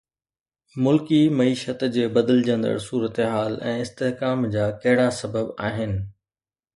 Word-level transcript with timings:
ملڪي 0.85 1.17
معيشت 1.41 1.83
جي 1.97 2.05
بدلجندڙ 2.15 2.71
صورتحال 2.85 3.57
۽ 3.73 3.75
استحڪام 3.83 4.49
جا 4.57 4.65
ڪهڙا 4.87 5.07
سبب 5.19 5.53
آهن؟ 5.69 5.95